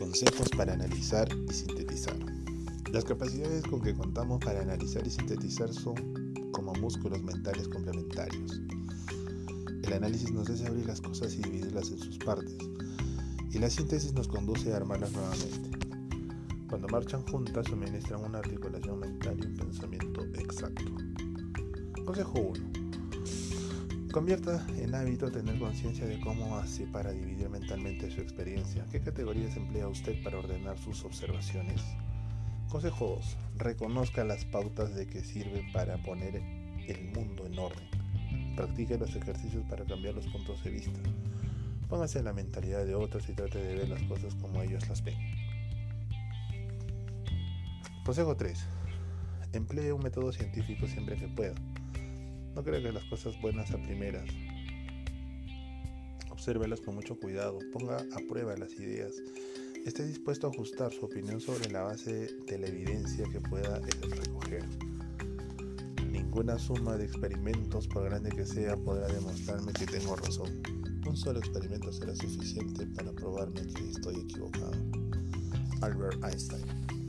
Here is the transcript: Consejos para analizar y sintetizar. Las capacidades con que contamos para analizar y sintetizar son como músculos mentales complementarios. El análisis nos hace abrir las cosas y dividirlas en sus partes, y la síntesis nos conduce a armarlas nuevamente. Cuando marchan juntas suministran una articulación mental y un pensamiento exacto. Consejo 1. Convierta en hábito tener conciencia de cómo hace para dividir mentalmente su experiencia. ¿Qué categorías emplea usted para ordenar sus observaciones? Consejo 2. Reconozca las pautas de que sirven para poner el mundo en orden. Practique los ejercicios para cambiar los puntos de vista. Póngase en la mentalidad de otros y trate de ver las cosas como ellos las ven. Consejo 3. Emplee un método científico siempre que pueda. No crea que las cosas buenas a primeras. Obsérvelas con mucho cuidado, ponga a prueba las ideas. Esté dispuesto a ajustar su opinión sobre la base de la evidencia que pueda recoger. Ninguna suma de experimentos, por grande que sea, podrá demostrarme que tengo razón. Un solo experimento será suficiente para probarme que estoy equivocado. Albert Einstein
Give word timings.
Consejos 0.00 0.48
para 0.56 0.72
analizar 0.72 1.28
y 1.46 1.52
sintetizar. 1.52 2.16
Las 2.90 3.04
capacidades 3.04 3.62
con 3.64 3.82
que 3.82 3.94
contamos 3.94 4.42
para 4.42 4.62
analizar 4.62 5.06
y 5.06 5.10
sintetizar 5.10 5.70
son 5.74 5.94
como 6.52 6.72
músculos 6.72 7.22
mentales 7.22 7.68
complementarios. 7.68 8.62
El 9.82 9.92
análisis 9.92 10.32
nos 10.32 10.48
hace 10.48 10.66
abrir 10.66 10.86
las 10.86 11.02
cosas 11.02 11.34
y 11.34 11.42
dividirlas 11.42 11.90
en 11.90 11.98
sus 11.98 12.16
partes, 12.16 12.56
y 13.52 13.58
la 13.58 13.68
síntesis 13.68 14.14
nos 14.14 14.26
conduce 14.26 14.72
a 14.72 14.78
armarlas 14.78 15.12
nuevamente. 15.12 15.70
Cuando 16.70 16.88
marchan 16.88 17.22
juntas 17.26 17.66
suministran 17.66 18.24
una 18.24 18.38
articulación 18.38 19.00
mental 19.00 19.38
y 19.38 19.46
un 19.48 19.54
pensamiento 19.54 20.24
exacto. 20.34 20.94
Consejo 22.06 22.40
1. 22.40 22.69
Convierta 24.12 24.66
en 24.76 24.92
hábito 24.92 25.30
tener 25.30 25.56
conciencia 25.60 26.04
de 26.04 26.18
cómo 26.18 26.56
hace 26.56 26.84
para 26.88 27.12
dividir 27.12 27.48
mentalmente 27.48 28.10
su 28.10 28.20
experiencia. 28.20 28.84
¿Qué 28.90 29.00
categorías 29.00 29.56
emplea 29.56 29.86
usted 29.86 30.20
para 30.24 30.38
ordenar 30.38 30.76
sus 30.78 31.04
observaciones? 31.04 31.80
Consejo 32.68 33.20
2. 33.20 33.36
Reconozca 33.58 34.24
las 34.24 34.44
pautas 34.44 34.96
de 34.96 35.06
que 35.06 35.22
sirven 35.22 35.70
para 35.70 35.96
poner 36.02 36.42
el 36.88 37.04
mundo 37.14 37.46
en 37.46 37.56
orden. 37.56 37.86
Practique 38.56 38.98
los 38.98 39.14
ejercicios 39.14 39.64
para 39.70 39.84
cambiar 39.84 40.14
los 40.14 40.26
puntos 40.26 40.64
de 40.64 40.70
vista. 40.70 40.98
Póngase 41.88 42.18
en 42.18 42.24
la 42.24 42.32
mentalidad 42.32 42.84
de 42.84 42.96
otros 42.96 43.28
y 43.28 43.32
trate 43.32 43.62
de 43.62 43.76
ver 43.76 43.88
las 43.90 44.02
cosas 44.02 44.34
como 44.34 44.60
ellos 44.60 44.88
las 44.88 45.04
ven. 45.04 45.18
Consejo 48.04 48.36
3. 48.36 48.58
Emplee 49.52 49.92
un 49.92 50.02
método 50.02 50.32
científico 50.32 50.88
siempre 50.88 51.16
que 51.16 51.28
pueda. 51.28 51.54
No 52.54 52.64
crea 52.64 52.82
que 52.82 52.92
las 52.92 53.04
cosas 53.04 53.40
buenas 53.40 53.70
a 53.70 53.78
primeras. 53.78 54.28
Obsérvelas 56.30 56.80
con 56.80 56.94
mucho 56.96 57.18
cuidado, 57.18 57.58
ponga 57.72 57.98
a 57.98 58.28
prueba 58.28 58.56
las 58.56 58.72
ideas. 58.74 59.14
Esté 59.86 60.06
dispuesto 60.06 60.46
a 60.46 60.50
ajustar 60.50 60.92
su 60.92 61.06
opinión 61.06 61.40
sobre 61.40 61.70
la 61.70 61.82
base 61.82 62.28
de 62.46 62.58
la 62.58 62.66
evidencia 62.66 63.24
que 63.30 63.40
pueda 63.40 63.80
recoger. 63.80 64.64
Ninguna 66.10 66.58
suma 66.58 66.96
de 66.96 67.04
experimentos, 67.04 67.86
por 67.86 68.04
grande 68.04 68.30
que 68.30 68.44
sea, 68.44 68.76
podrá 68.76 69.06
demostrarme 69.08 69.72
que 69.72 69.86
tengo 69.86 70.16
razón. 70.16 70.62
Un 71.06 71.16
solo 71.16 71.38
experimento 71.38 71.92
será 71.92 72.14
suficiente 72.14 72.86
para 72.88 73.12
probarme 73.12 73.62
que 73.74 73.90
estoy 73.90 74.16
equivocado. 74.16 74.72
Albert 75.82 76.22
Einstein 76.24 76.99